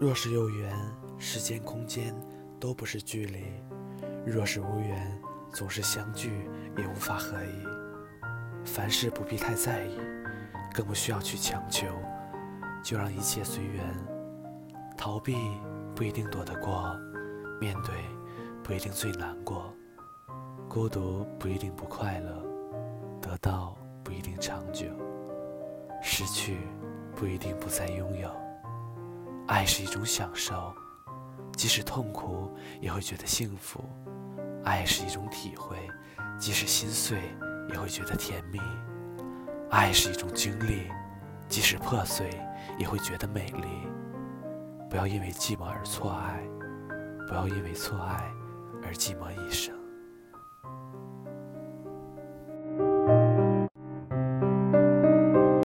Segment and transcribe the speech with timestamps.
[0.00, 0.72] 若是有缘，
[1.18, 2.14] 时间空间
[2.60, 3.40] 都不是距离；
[4.24, 5.20] 若是无缘，
[5.52, 8.64] 总是相聚也无法合一。
[8.64, 9.98] 凡事不必太在意，
[10.72, 11.88] 更不需要去强求，
[12.80, 13.84] 就让一切随缘。
[14.96, 15.36] 逃避
[15.96, 16.96] 不一定躲得过，
[17.60, 17.96] 面对
[18.62, 19.74] 不一定最难过，
[20.68, 22.40] 孤独不一定不快乐，
[23.20, 24.86] 得到不一定长久，
[26.00, 26.58] 失去
[27.16, 28.47] 不一定不再拥有。
[29.48, 30.74] 爱是一种享受，
[31.56, 33.80] 即使痛苦也会觉得幸福；
[34.62, 35.74] 爱是一种体会，
[36.38, 37.18] 即使心碎
[37.70, 38.60] 也会觉得甜蜜；
[39.70, 40.82] 爱是一种经历，
[41.48, 42.28] 即使破碎
[42.78, 43.88] 也会觉得美丽。
[44.90, 46.42] 不要因为寂寞而错爱，
[47.26, 48.30] 不要因为错爱
[48.82, 49.74] 而寂寞一生。